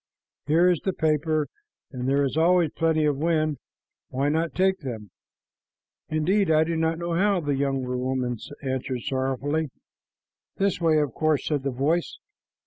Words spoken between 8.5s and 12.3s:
answered sorrowfully. "This way, of course," said the voice.